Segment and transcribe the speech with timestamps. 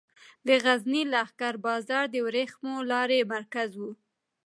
[0.47, 3.83] د غزني لښکر بازار د ورېښمو لارې مرکز و